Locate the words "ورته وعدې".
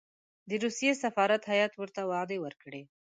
1.77-2.37